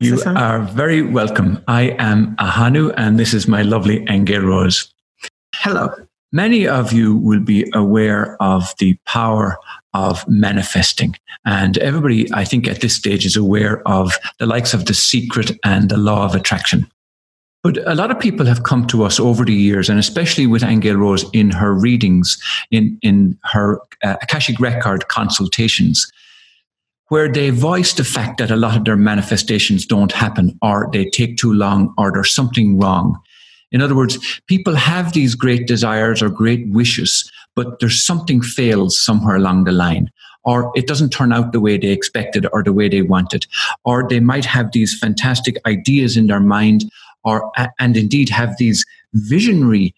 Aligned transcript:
You 0.00 0.22
are 0.26 0.60
very 0.60 1.02
welcome. 1.02 1.60
I 1.66 1.96
am 1.98 2.36
Ahanu, 2.36 2.94
and 2.96 3.18
this 3.18 3.34
is 3.34 3.48
my 3.48 3.62
lovely 3.62 4.06
Angel 4.08 4.42
Rose. 4.42 4.94
Hello. 5.56 5.92
Many 6.30 6.68
of 6.68 6.92
you 6.92 7.16
will 7.16 7.40
be 7.40 7.68
aware 7.74 8.40
of 8.40 8.72
the 8.78 8.96
power 9.06 9.56
of 9.94 10.24
manifesting. 10.28 11.16
And 11.44 11.78
everybody, 11.78 12.32
I 12.32 12.44
think, 12.44 12.68
at 12.68 12.80
this 12.80 12.94
stage 12.94 13.26
is 13.26 13.34
aware 13.34 13.82
of 13.88 14.16
the 14.38 14.46
likes 14.46 14.72
of 14.72 14.84
the 14.84 14.94
secret 14.94 15.50
and 15.64 15.88
the 15.88 15.96
law 15.96 16.24
of 16.24 16.36
attraction. 16.36 16.88
But 17.64 17.78
a 17.84 17.96
lot 17.96 18.12
of 18.12 18.20
people 18.20 18.46
have 18.46 18.62
come 18.62 18.86
to 18.88 19.02
us 19.02 19.18
over 19.18 19.44
the 19.44 19.52
years, 19.52 19.88
and 19.88 19.98
especially 19.98 20.46
with 20.46 20.62
Angel 20.62 20.94
Rose 20.94 21.24
in 21.32 21.50
her 21.50 21.74
readings, 21.74 22.40
in, 22.70 22.96
in 23.02 23.36
her 23.42 23.80
uh, 24.04 24.14
Akashic 24.22 24.60
Record 24.60 25.08
consultations, 25.08 26.08
where 27.08 27.30
they 27.30 27.50
voice 27.50 27.94
the 27.94 28.04
fact 28.04 28.38
that 28.38 28.50
a 28.50 28.56
lot 28.56 28.76
of 28.76 28.84
their 28.84 28.96
manifestations 28.96 29.86
don't 29.86 30.12
happen, 30.12 30.58
or 30.62 30.88
they 30.92 31.08
take 31.10 31.36
too 31.36 31.52
long, 31.52 31.94
or 31.96 32.12
there's 32.12 32.34
something 32.34 32.78
wrong. 32.78 33.18
In 33.70 33.82
other 33.82 33.94
words, 33.94 34.40
people 34.46 34.74
have 34.74 35.12
these 35.12 35.34
great 35.34 35.66
desires 35.66 36.22
or 36.22 36.28
great 36.28 36.68
wishes, 36.68 37.30
but 37.54 37.80
there's 37.80 38.04
something 38.04 38.40
fails 38.40 38.98
somewhere 38.98 39.36
along 39.36 39.64
the 39.64 39.72
line 39.72 40.10
or 40.44 40.72
it 40.74 40.86
doesn't 40.86 41.10
turn 41.10 41.32
out 41.32 41.52
the 41.52 41.60
way 41.60 41.76
they 41.76 41.88
expected 41.88 42.46
or 42.52 42.62
the 42.62 42.72
way 42.72 42.88
they 42.88 43.02
wanted 43.02 43.46
or 43.84 44.08
they 44.08 44.20
might 44.20 44.44
have 44.44 44.72
these 44.72 44.98
fantastic 44.98 45.56
ideas 45.66 46.16
in 46.16 46.26
their 46.26 46.40
mind 46.40 46.90
or 47.24 47.50
and 47.78 47.96
indeed 47.96 48.28
have 48.28 48.56
these 48.56 48.86
visionary 49.12 49.94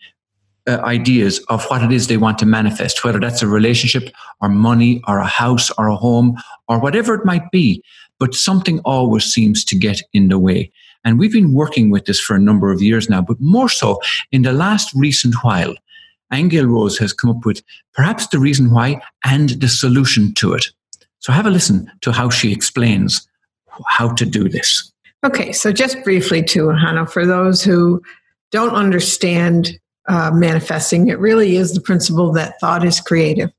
uh, 0.68 0.78
ideas 0.82 1.38
of 1.48 1.64
what 1.66 1.82
it 1.82 1.92
is 1.92 2.06
they 2.06 2.16
want 2.16 2.38
to 2.38 2.46
manifest 2.46 3.04
whether 3.04 3.20
that's 3.20 3.42
a 3.42 3.46
relationship 3.46 4.10
or 4.40 4.48
money 4.48 5.02
or 5.06 5.18
a 5.18 5.26
house 5.26 5.70
or 5.78 5.88
a 5.88 5.96
home 5.96 6.36
or 6.68 6.78
whatever 6.80 7.14
it 7.14 7.24
might 7.24 7.50
be 7.50 7.82
but 8.18 8.34
something 8.34 8.80
always 8.80 9.24
seems 9.24 9.64
to 9.64 9.76
get 9.76 10.00
in 10.12 10.28
the 10.28 10.38
way 10.38 10.70
and 11.04 11.18
we've 11.18 11.32
been 11.32 11.54
working 11.54 11.90
with 11.90 12.04
this 12.04 12.20
for 12.20 12.36
a 12.36 12.40
number 12.40 12.70
of 12.70 12.82
years 12.82 13.08
now 13.08 13.22
but 13.22 13.40
more 13.40 13.68
so 13.68 13.98
in 14.32 14.42
the 14.42 14.52
last 14.52 14.92
recent 14.94 15.34
while 15.42 15.74
Angel 16.32 16.66
Rose 16.66 16.96
has 16.98 17.12
come 17.12 17.30
up 17.30 17.44
with 17.44 17.62
perhaps 17.92 18.28
the 18.28 18.38
reason 18.38 18.70
why 18.70 19.00
and 19.24 19.50
the 19.50 19.68
solution 19.68 20.32
to 20.34 20.52
it. 20.54 20.66
So 21.18 21.32
have 21.32 21.46
a 21.46 21.50
listen 21.50 21.90
to 22.02 22.12
how 22.12 22.30
she 22.30 22.52
explains 22.52 23.26
how 23.86 24.12
to 24.14 24.24
do 24.24 24.48
this. 24.48 24.92
Okay, 25.24 25.52
so 25.52 25.72
just 25.72 26.02
briefly 26.02 26.42
to 26.44 26.70
Hannah, 26.70 27.06
for 27.06 27.26
those 27.26 27.62
who 27.62 28.00
don't 28.50 28.74
understand 28.74 29.78
uh, 30.08 30.30
manifesting, 30.32 31.08
it 31.08 31.18
really 31.18 31.56
is 31.56 31.74
the 31.74 31.80
principle 31.80 32.32
that 32.32 32.58
thought 32.60 32.84
is 32.84 33.00
creative, 33.00 33.50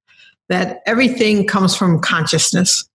that 0.49 0.81
everything 0.85 1.47
comes 1.47 1.75
from 1.75 1.99
consciousness. 1.99 2.87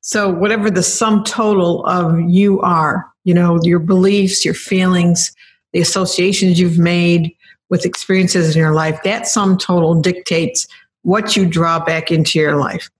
So, 0.00 0.28
whatever 0.30 0.70
the 0.70 0.82
sum 0.82 1.24
total 1.24 1.84
of 1.86 2.18
you 2.20 2.60
are, 2.60 3.06
you 3.24 3.34
know, 3.34 3.60
your 3.62 3.78
beliefs, 3.78 4.44
your 4.44 4.54
feelings, 4.54 5.34
the 5.72 5.80
associations 5.80 6.58
you've 6.58 6.78
made, 6.78 7.36
with 7.72 7.86
experiences 7.86 8.54
in 8.54 8.60
your 8.60 8.74
life, 8.74 9.00
that 9.02 9.26
sum 9.26 9.56
total 9.56 9.94
dictates 9.94 10.66
what 11.02 11.36
you 11.36 11.46
draw 11.46 11.82
back 11.82 12.10
into 12.10 12.38
your 12.38 12.56
life. 12.56 12.90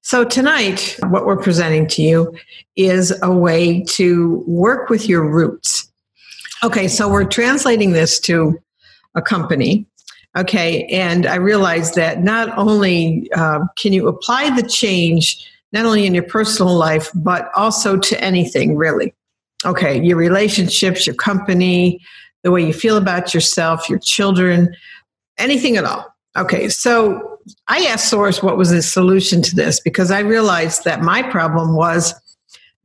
So, 0.00 0.24
tonight, 0.24 0.98
what 1.08 1.24
we're 1.24 1.36
presenting 1.36 1.86
to 1.88 2.02
you 2.02 2.36
is 2.74 3.16
a 3.22 3.30
way 3.30 3.82
to 3.90 4.42
work 4.46 4.88
with 4.88 5.08
your 5.08 5.28
roots. 5.28 5.88
Okay, 6.64 6.88
so 6.88 7.08
we're 7.08 7.26
translating 7.26 7.92
this 7.92 8.18
to 8.20 8.58
a 9.14 9.22
company. 9.22 9.86
Okay, 10.36 10.84
and 10.86 11.26
I 11.26 11.36
realized 11.36 11.94
that 11.94 12.22
not 12.22 12.56
only 12.56 13.28
uh, 13.34 13.60
can 13.76 13.92
you 13.92 14.08
apply 14.08 14.54
the 14.54 14.66
change, 14.68 15.50
not 15.72 15.86
only 15.86 16.06
in 16.06 16.14
your 16.14 16.24
personal 16.24 16.74
life, 16.74 17.10
but 17.14 17.50
also 17.56 17.96
to 17.98 18.22
anything 18.22 18.76
really. 18.76 19.14
Okay, 19.64 20.00
your 20.00 20.16
relationships, 20.16 21.06
your 21.06 21.16
company, 21.16 22.00
the 22.44 22.50
way 22.50 22.64
you 22.64 22.72
feel 22.72 22.96
about 22.96 23.34
yourself, 23.34 23.88
your 23.88 23.98
children, 23.98 24.74
anything 25.38 25.76
at 25.76 25.84
all. 25.84 26.14
Okay, 26.36 26.68
so 26.68 27.38
I 27.66 27.80
asked 27.86 28.08
Source 28.08 28.42
what 28.42 28.56
was 28.56 28.70
the 28.70 28.82
solution 28.82 29.42
to 29.42 29.56
this 29.56 29.80
because 29.80 30.10
I 30.10 30.20
realized 30.20 30.84
that 30.84 31.00
my 31.00 31.22
problem 31.22 31.74
was 31.74 32.14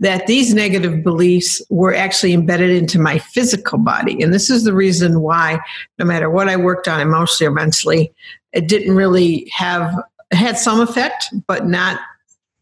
that 0.03 0.28
these 0.28 0.53
negative 0.53 1.03
beliefs 1.03 1.62
were 1.69 1.94
actually 1.94 2.34
embedded 2.34 2.72
into 2.72 3.00
my 3.00 3.18
physical 3.19 3.78
body. 3.78 4.22
And 4.22 4.34
this 4.34 4.50
is 4.50 4.64
the 4.64 4.74
reason 4.74 5.22
why, 5.22 5.59
no 5.97 6.06
matter 6.06 6.30
what 6.30 6.50
I 6.50 6.58
worked 6.58 6.88
on 6.88 7.00
emotionally 7.00 7.47
or 7.47 7.52
mentally, 7.52 8.14
it 8.52 8.68
didn't 8.68 8.96
really 8.96 9.50
have, 9.53 9.96
had 10.31 10.58
some 10.58 10.81
effect, 10.81 11.25
but 11.47 11.68
not 11.68 12.00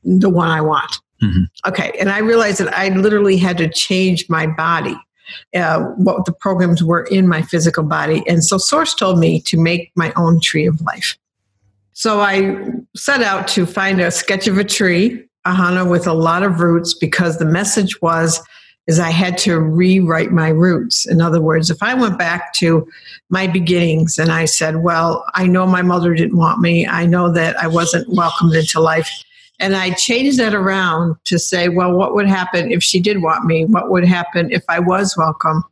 the 0.04 0.30
one 0.30 0.50
I 0.50 0.62
want. 0.62 0.96
Mm-hmm. 1.24 1.70
Okay, 1.70 1.92
and 2.00 2.10
I 2.10 2.20
realized 2.20 2.60
that 2.60 2.76
I 2.76 2.90
literally 2.90 3.38
had 3.38 3.58
to 3.58 3.70
change 3.70 4.28
my 4.30 4.48
body 4.48 4.96
uh, 5.56 5.80
what 5.98 6.26
the 6.26 6.32
programs 6.32 6.84
were 6.84 7.04
in 7.04 7.28
my 7.28 7.42
physical 7.42 7.84
body. 7.84 8.24
And 8.28 8.44
so 8.44 8.58
Source 8.58 8.94
told 8.94 9.20
me 9.20 9.42
to 9.42 9.58
make 9.58 9.92
my 9.96 10.14
own 10.16 10.40
tree 10.42 10.66
of 10.66 10.82
life. 10.82 11.18
So 11.94 12.22
I 12.22 12.66
set 12.96 13.22
out 13.22 13.48
to 13.50 13.66
find 13.66 14.00
a 14.02 14.12
sketch 14.12 14.48
of 14.48 14.58
a 14.58 14.64
tree, 14.64 15.28
ahana 15.46 15.90
with 15.90 16.08
a 16.08 16.14
lot 16.14 16.44
of 16.44 16.60
roots, 16.60 16.94
because 16.94 17.38
the 17.38 17.46
message 17.46 18.02
was 18.02 18.42
is 18.88 19.00
I 19.00 19.12
had 19.12 19.38
to 19.40 19.60
rewrite 19.60 20.32
my 20.32 20.50
roots. 20.50 21.06
In 21.06 21.22
other 21.22 21.40
words, 21.40 21.70
if 21.70 21.84
I 21.84 21.94
went 21.94 22.18
back 22.18 22.54
to 22.56 22.88
my 23.30 23.46
beginnings 23.46 24.18
and 24.18 24.32
I 24.32 24.46
said, 24.46 24.78
well, 24.78 25.24
I 25.36 25.46
know 25.46 25.68
my 25.68 25.84
mother 25.84 26.16
didn't 26.16 26.38
want 26.38 26.60
me. 26.60 26.88
I 26.88 27.06
know 27.06 27.32
that 27.32 27.56
I 27.58 27.68
wasn't 27.68 28.10
welcomed 28.10 28.56
into 28.56 28.80
life. 28.80 29.10
And 29.60 29.76
I 29.76 29.92
changed 29.92 30.40
that 30.40 30.56
around 30.56 31.16
to 31.26 31.38
say, 31.38 31.70
well, 31.70 31.94
what 31.94 32.16
would 32.16 32.28
happen 32.28 32.72
if 32.72 32.82
she 32.82 33.00
did 33.00 33.22
want 33.22 33.46
me? 33.46 33.66
What 33.66 33.92
would 33.92 34.06
happen 34.06 34.52
if 34.52 34.64
I 34.68 34.80
was 34.80 35.16
welcome? 35.16 35.64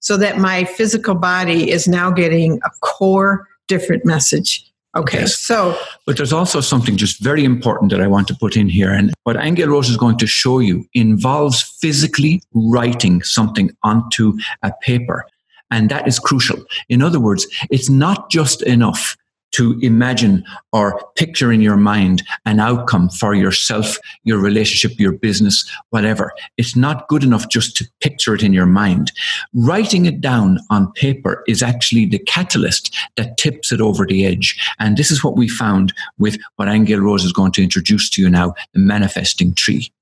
So 0.00 0.16
that 0.16 0.38
my 0.38 0.64
physical 0.64 1.14
body 1.14 1.70
is 1.70 1.86
now 1.86 2.10
getting 2.10 2.60
a 2.64 2.70
core 2.80 3.46
different 3.68 4.06
message. 4.06 4.66
Okay, 4.96 5.20
yes. 5.20 5.36
so. 5.36 5.76
But 6.06 6.16
there's 6.16 6.32
also 6.32 6.60
something 6.60 6.96
just 6.96 7.20
very 7.20 7.44
important 7.44 7.90
that 7.90 8.00
I 8.00 8.06
want 8.06 8.28
to 8.28 8.34
put 8.34 8.56
in 8.56 8.68
here. 8.68 8.92
And 8.92 9.12
what 9.24 9.36
Angel 9.36 9.68
Rose 9.68 9.90
is 9.90 9.96
going 9.96 10.18
to 10.18 10.26
show 10.26 10.60
you 10.60 10.84
involves 10.94 11.62
physically 11.80 12.42
writing 12.52 13.22
something 13.22 13.70
onto 13.82 14.34
a 14.62 14.72
paper. 14.82 15.26
And 15.70 15.90
that 15.90 16.06
is 16.06 16.18
crucial. 16.18 16.64
In 16.88 17.02
other 17.02 17.18
words, 17.18 17.46
it's 17.70 17.90
not 17.90 18.30
just 18.30 18.62
enough 18.62 19.16
to 19.54 19.78
imagine 19.80 20.44
or 20.72 21.00
picture 21.16 21.52
in 21.52 21.60
your 21.60 21.76
mind 21.76 22.22
an 22.44 22.60
outcome 22.60 23.08
for 23.08 23.34
yourself, 23.34 23.98
your 24.24 24.38
relationship, 24.38 24.98
your 24.98 25.12
business, 25.12 25.68
whatever. 25.90 26.32
It's 26.56 26.76
not 26.76 27.08
good 27.08 27.24
enough 27.24 27.48
just 27.48 27.76
to 27.78 27.88
picture 28.00 28.34
it 28.34 28.42
in 28.42 28.52
your 28.52 28.66
mind. 28.66 29.12
Writing 29.54 30.06
it 30.06 30.20
down 30.20 30.58
on 30.70 30.92
paper 30.92 31.42
is 31.46 31.62
actually 31.62 32.06
the 32.06 32.18
catalyst 32.18 32.94
that 33.16 33.36
tips 33.36 33.72
it 33.72 33.80
over 33.80 34.06
the 34.06 34.26
edge. 34.26 34.56
And 34.78 34.96
this 34.96 35.10
is 35.10 35.24
what 35.24 35.36
we 35.36 35.48
found 35.48 35.92
with 36.18 36.38
what 36.56 36.68
Angel 36.68 37.00
Rose 37.00 37.24
is 37.24 37.32
going 37.32 37.52
to 37.52 37.62
introduce 37.62 38.10
to 38.10 38.22
you 38.22 38.30
now, 38.30 38.54
the 38.72 38.80
manifesting 38.80 39.54
tree. 39.54 39.92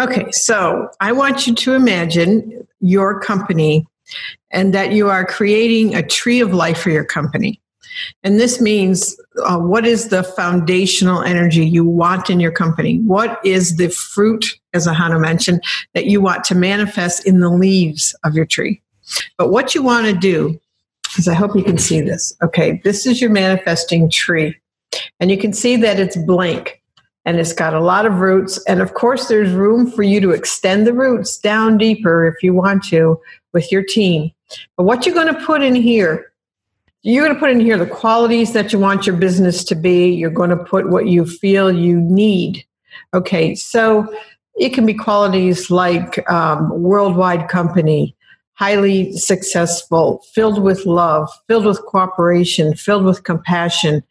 Okay, 0.00 0.30
so 0.32 0.88
I 1.00 1.12
want 1.12 1.46
you 1.46 1.54
to 1.54 1.74
imagine 1.74 2.66
your 2.80 3.20
company 3.20 3.86
and 4.50 4.74
that 4.74 4.92
you 4.92 5.08
are 5.08 5.24
creating 5.24 5.94
a 5.94 6.06
tree 6.06 6.40
of 6.40 6.52
life 6.52 6.80
for 6.80 6.90
your 6.90 7.04
company. 7.04 7.61
And 8.22 8.38
this 8.38 8.60
means 8.60 9.16
uh, 9.44 9.58
what 9.58 9.86
is 9.86 10.08
the 10.08 10.22
foundational 10.22 11.22
energy 11.22 11.66
you 11.66 11.84
want 11.84 12.30
in 12.30 12.40
your 12.40 12.52
company? 12.52 12.98
What 13.00 13.40
is 13.44 13.76
the 13.76 13.88
fruit, 13.88 14.44
as 14.72 14.86
Ahanu 14.86 15.20
mentioned, 15.20 15.62
that 15.94 16.06
you 16.06 16.20
want 16.20 16.44
to 16.44 16.54
manifest 16.54 17.26
in 17.26 17.40
the 17.40 17.50
leaves 17.50 18.14
of 18.24 18.34
your 18.34 18.46
tree? 18.46 18.80
But 19.36 19.50
what 19.50 19.74
you 19.74 19.82
want 19.82 20.06
to 20.06 20.12
do 20.12 20.60
is, 21.18 21.28
I 21.28 21.34
hope 21.34 21.56
you 21.56 21.64
can 21.64 21.78
see 21.78 22.00
this. 22.00 22.34
Okay, 22.42 22.80
this 22.84 23.06
is 23.06 23.20
your 23.20 23.30
manifesting 23.30 24.10
tree. 24.10 24.56
And 25.20 25.30
you 25.30 25.38
can 25.38 25.52
see 25.52 25.76
that 25.76 25.98
it's 25.98 26.16
blank 26.16 26.82
and 27.24 27.38
it's 27.38 27.52
got 27.52 27.74
a 27.74 27.80
lot 27.80 28.06
of 28.06 28.20
roots. 28.20 28.62
And 28.64 28.80
of 28.80 28.94
course, 28.94 29.28
there's 29.28 29.52
room 29.52 29.90
for 29.90 30.02
you 30.02 30.20
to 30.20 30.30
extend 30.30 30.86
the 30.86 30.92
roots 30.92 31.38
down 31.38 31.78
deeper 31.78 32.26
if 32.26 32.42
you 32.42 32.52
want 32.52 32.84
to 32.84 33.20
with 33.52 33.70
your 33.70 33.82
team. 33.82 34.32
But 34.76 34.84
what 34.84 35.06
you're 35.06 35.14
going 35.14 35.32
to 35.32 35.44
put 35.44 35.62
in 35.62 35.74
here 35.74 36.31
you're 37.02 37.24
going 37.24 37.34
to 37.34 37.40
put 37.40 37.50
in 37.50 37.60
here 37.60 37.76
the 37.76 37.86
qualities 37.86 38.52
that 38.52 38.72
you 38.72 38.78
want 38.78 39.06
your 39.06 39.16
business 39.16 39.64
to 39.64 39.74
be. 39.74 40.10
You're 40.12 40.30
going 40.30 40.50
to 40.50 40.56
put 40.56 40.90
what 40.90 41.06
you 41.06 41.26
feel 41.26 41.72
you 41.72 42.00
need. 42.00 42.64
Okay, 43.14 43.54
so 43.54 44.12
it 44.56 44.70
can 44.70 44.86
be 44.86 44.94
qualities 44.94 45.70
like 45.70 46.28
um, 46.30 46.70
worldwide 46.82 47.48
company, 47.48 48.16
highly 48.54 49.12
successful, 49.16 50.22
filled 50.32 50.62
with 50.62 50.86
love, 50.86 51.28
filled 51.48 51.66
with 51.66 51.80
cooperation, 51.86 52.74
filled 52.74 53.04
with 53.04 53.24
compassion, 53.24 54.02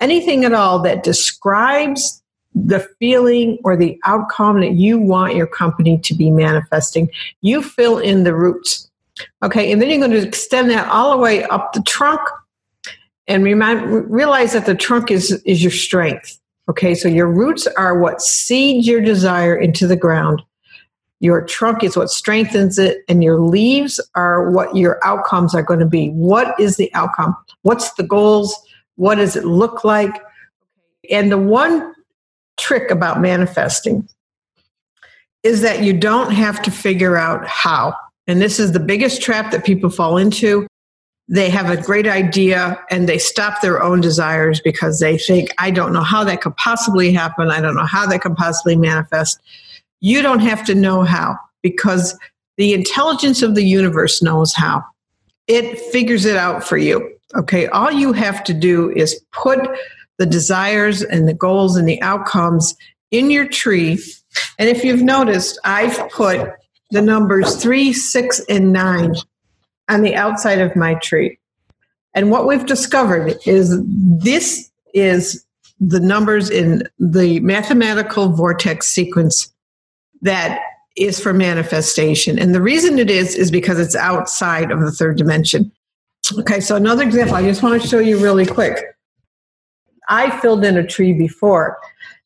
anything 0.00 0.44
at 0.44 0.52
all 0.52 0.78
that 0.82 1.02
describes 1.02 2.22
the 2.54 2.86
feeling 2.98 3.58
or 3.64 3.76
the 3.76 3.98
outcome 4.04 4.60
that 4.60 4.72
you 4.72 4.98
want 4.98 5.36
your 5.36 5.46
company 5.46 5.98
to 5.98 6.14
be 6.14 6.30
manifesting. 6.30 7.08
You 7.40 7.62
fill 7.62 7.98
in 7.98 8.24
the 8.24 8.34
roots. 8.34 8.89
Okay, 9.42 9.72
and 9.72 9.80
then 9.80 9.90
you're 9.90 9.98
going 9.98 10.10
to 10.10 10.26
extend 10.26 10.70
that 10.70 10.88
all 10.88 11.12
the 11.12 11.18
way 11.18 11.44
up 11.44 11.72
the 11.72 11.82
trunk 11.82 12.20
and 13.26 13.44
remind, 13.44 14.10
realize 14.10 14.52
that 14.52 14.66
the 14.66 14.74
trunk 14.74 15.10
is, 15.10 15.32
is 15.44 15.62
your 15.62 15.70
strength. 15.70 16.38
Okay, 16.68 16.94
so 16.94 17.08
your 17.08 17.26
roots 17.26 17.66
are 17.66 17.98
what 17.98 18.20
seeds 18.20 18.86
your 18.86 19.00
desire 19.00 19.56
into 19.56 19.86
the 19.86 19.96
ground. 19.96 20.42
Your 21.20 21.44
trunk 21.44 21.84
is 21.84 21.96
what 21.96 22.10
strengthens 22.10 22.78
it, 22.78 22.98
and 23.08 23.22
your 23.22 23.40
leaves 23.40 24.00
are 24.14 24.50
what 24.50 24.74
your 24.74 24.98
outcomes 25.04 25.54
are 25.54 25.62
going 25.62 25.80
to 25.80 25.86
be. 25.86 26.08
What 26.10 26.58
is 26.58 26.76
the 26.76 26.92
outcome? 26.94 27.36
What's 27.62 27.92
the 27.94 28.02
goals? 28.02 28.54
What 28.96 29.16
does 29.16 29.36
it 29.36 29.44
look 29.44 29.84
like? 29.84 30.22
And 31.10 31.30
the 31.30 31.38
one 31.38 31.94
trick 32.58 32.90
about 32.90 33.20
manifesting 33.20 34.08
is 35.42 35.62
that 35.62 35.82
you 35.82 35.92
don't 35.92 36.30
have 36.30 36.62
to 36.62 36.70
figure 36.70 37.16
out 37.16 37.46
how. 37.46 37.94
And 38.30 38.40
this 38.40 38.60
is 38.60 38.70
the 38.70 38.80
biggest 38.80 39.20
trap 39.20 39.50
that 39.50 39.64
people 39.64 39.90
fall 39.90 40.16
into. 40.16 40.66
They 41.26 41.50
have 41.50 41.68
a 41.68 41.76
great 41.76 42.06
idea 42.06 42.80
and 42.90 43.08
they 43.08 43.18
stop 43.18 43.60
their 43.60 43.82
own 43.82 44.00
desires 44.00 44.60
because 44.60 45.00
they 45.00 45.18
think, 45.18 45.50
I 45.58 45.72
don't 45.72 45.92
know 45.92 46.02
how 46.02 46.22
that 46.22 46.40
could 46.40 46.56
possibly 46.56 47.12
happen. 47.12 47.50
I 47.50 47.60
don't 47.60 47.74
know 47.74 47.86
how 47.86 48.06
that 48.06 48.20
could 48.20 48.36
possibly 48.36 48.76
manifest. 48.76 49.40
You 50.00 50.22
don't 50.22 50.38
have 50.40 50.64
to 50.66 50.76
know 50.76 51.02
how 51.02 51.36
because 51.60 52.16
the 52.56 52.72
intelligence 52.72 53.42
of 53.42 53.56
the 53.56 53.64
universe 53.64 54.22
knows 54.22 54.54
how. 54.54 54.84
It 55.48 55.80
figures 55.92 56.24
it 56.24 56.36
out 56.36 56.62
for 56.62 56.78
you. 56.78 57.12
Okay. 57.36 57.66
All 57.68 57.90
you 57.90 58.12
have 58.12 58.44
to 58.44 58.54
do 58.54 58.92
is 58.92 59.20
put 59.32 59.58
the 60.18 60.26
desires 60.26 61.02
and 61.02 61.26
the 61.26 61.34
goals 61.34 61.76
and 61.76 61.88
the 61.88 62.00
outcomes 62.00 62.76
in 63.10 63.28
your 63.30 63.48
tree. 63.48 63.98
And 64.58 64.68
if 64.68 64.84
you've 64.84 65.02
noticed, 65.02 65.58
I've 65.64 66.08
put 66.10 66.52
the 66.90 67.02
numbers 67.02 67.56
three, 67.56 67.92
six, 67.92 68.40
and 68.48 68.72
nine 68.72 69.14
on 69.88 70.02
the 70.02 70.14
outside 70.14 70.60
of 70.60 70.74
my 70.76 70.94
tree. 70.94 71.38
And 72.14 72.30
what 72.30 72.46
we've 72.46 72.66
discovered 72.66 73.36
is 73.46 73.80
this 73.86 74.70
is 74.94 75.44
the 75.80 76.00
numbers 76.00 76.50
in 76.50 76.82
the 76.98 77.40
mathematical 77.40 78.28
vortex 78.30 78.88
sequence 78.88 79.52
that 80.22 80.60
is 80.96 81.18
for 81.20 81.32
manifestation. 81.32 82.38
And 82.38 82.54
the 82.54 82.60
reason 82.60 82.98
it 82.98 83.10
is, 83.10 83.34
is 83.34 83.50
because 83.50 83.78
it's 83.78 83.96
outside 83.96 84.70
of 84.70 84.80
the 84.80 84.90
third 84.90 85.16
dimension. 85.16 85.72
Okay, 86.38 86.60
so 86.60 86.76
another 86.76 87.02
example, 87.02 87.36
I 87.36 87.42
just 87.42 87.62
want 87.62 87.80
to 87.80 87.88
show 87.88 87.98
you 87.98 88.18
really 88.18 88.44
quick. 88.44 88.84
I 90.08 90.38
filled 90.40 90.64
in 90.64 90.76
a 90.76 90.86
tree 90.86 91.12
before. 91.12 91.78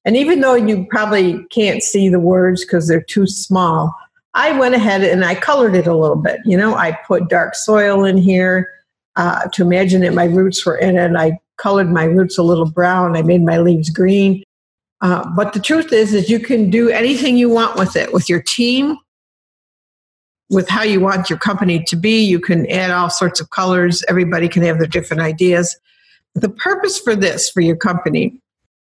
And 0.04 0.16
even 0.16 0.40
though 0.40 0.54
you 0.54 0.86
probably 0.90 1.44
can't 1.50 1.82
see 1.82 2.08
the 2.08 2.20
words 2.20 2.64
because 2.64 2.88
they're 2.88 3.00
too 3.02 3.26
small, 3.26 3.94
I 4.34 4.58
went 4.58 4.74
ahead 4.74 5.02
and 5.04 5.24
I 5.24 5.34
colored 5.34 5.76
it 5.76 5.86
a 5.86 5.96
little 5.96 6.16
bit. 6.16 6.40
You 6.44 6.56
know, 6.56 6.74
I 6.74 6.92
put 7.06 7.28
dark 7.28 7.54
soil 7.54 8.04
in 8.04 8.16
here 8.16 8.68
uh, 9.16 9.46
to 9.52 9.62
imagine 9.62 10.00
that 10.02 10.14
my 10.14 10.24
roots 10.24 10.64
were 10.66 10.76
in 10.76 10.96
it. 10.96 11.14
I 11.16 11.38
colored 11.56 11.90
my 11.90 12.04
roots 12.04 12.36
a 12.36 12.42
little 12.42 12.68
brown. 12.68 13.16
I 13.16 13.22
made 13.22 13.42
my 13.42 13.58
leaves 13.58 13.90
green. 13.90 14.42
Uh, 15.00 15.28
but 15.36 15.52
the 15.52 15.60
truth 15.60 15.92
is, 15.92 16.14
is 16.14 16.28
you 16.28 16.40
can 16.40 16.70
do 16.70 16.88
anything 16.88 17.36
you 17.36 17.48
want 17.48 17.78
with 17.78 17.94
it, 17.94 18.12
with 18.12 18.28
your 18.28 18.42
team, 18.42 18.96
with 20.50 20.68
how 20.68 20.82
you 20.82 20.98
want 20.98 21.30
your 21.30 21.38
company 21.38 21.82
to 21.84 21.96
be. 21.96 22.24
You 22.24 22.40
can 22.40 22.68
add 22.70 22.90
all 22.90 23.10
sorts 23.10 23.40
of 23.40 23.50
colors. 23.50 24.02
Everybody 24.08 24.48
can 24.48 24.62
have 24.62 24.78
their 24.78 24.86
different 24.86 25.22
ideas. 25.22 25.76
The 26.34 26.48
purpose 26.48 26.98
for 26.98 27.14
this, 27.14 27.50
for 27.50 27.60
your 27.60 27.76
company, 27.76 28.40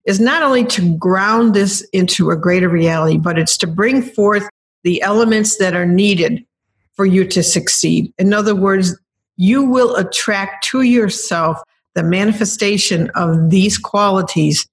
is 0.06 0.20
not 0.20 0.44
only 0.44 0.64
to 0.66 0.96
ground 0.98 1.54
this 1.54 1.82
into 1.92 2.30
a 2.30 2.38
greater 2.38 2.70
reality, 2.70 3.18
but 3.18 3.38
it's 3.38 3.58
to 3.58 3.68
bring 3.68 4.02
forth 4.02 4.48
the 4.86 5.02
elements 5.02 5.58
that 5.58 5.76
are 5.76 5.86
needed 5.86 6.46
for 6.94 7.06
you 7.06 7.28
to 7.28 7.44
succeed. 7.44 8.14
In 8.18 8.34
other 8.34 8.56
words, 8.56 8.98
you 9.36 9.64
will 9.64 9.98
attract 9.98 10.66
to 10.68 10.84
yourself 10.84 11.62
the 11.94 12.04
manifestation 12.04 13.10
of 13.16 13.50
these 13.50 13.78
qualities 13.78 14.66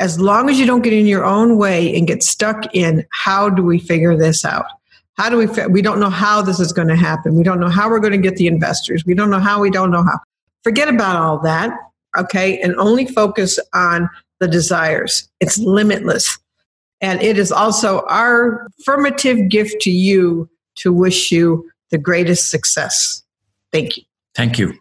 as 0.00 0.20
long 0.20 0.50
as 0.50 0.58
you 0.58 0.66
don't 0.66 0.82
get 0.82 0.92
in 0.92 1.06
your 1.06 1.24
own 1.24 1.56
way 1.56 1.96
and 1.96 2.08
get 2.08 2.24
stuck 2.24 2.74
in 2.74 3.06
how 3.12 3.48
do 3.48 3.62
we 3.62 3.78
figure 3.78 4.16
this 4.16 4.44
out 4.44 4.66
how 5.14 5.30
do 5.30 5.38
we 5.38 5.46
we 5.70 5.80
don't 5.80 5.98
know 5.98 6.10
how 6.10 6.42
this 6.42 6.60
is 6.60 6.72
going 6.72 6.88
to 6.88 6.96
happen 6.96 7.34
we 7.34 7.42
don't 7.42 7.60
know 7.60 7.68
how 7.68 7.88
we're 7.88 8.00
going 8.00 8.12
to 8.12 8.18
get 8.18 8.36
the 8.36 8.46
investors 8.46 9.04
we 9.06 9.14
don't 9.14 9.30
know 9.30 9.38
how 9.38 9.60
we 9.60 9.70
don't 9.70 9.90
know 9.90 10.02
how 10.02 10.18
Forget 10.66 10.88
about 10.88 11.14
all 11.14 11.38
that, 11.42 11.78
okay, 12.18 12.60
and 12.60 12.74
only 12.74 13.06
focus 13.06 13.56
on 13.72 14.10
the 14.40 14.48
desires. 14.48 15.28
It's 15.38 15.58
limitless. 15.58 16.40
And 17.00 17.20
it 17.22 17.38
is 17.38 17.52
also 17.52 18.02
our 18.08 18.68
affirmative 18.80 19.48
gift 19.48 19.80
to 19.82 19.90
you 19.90 20.48
to 20.76 20.92
wish 20.92 21.30
you 21.30 21.70
the 21.90 21.98
greatest 21.98 22.50
success. 22.50 23.22
Thank 23.72 23.96
you. 23.96 24.02
Thank 24.34 24.58
you. 24.58 24.74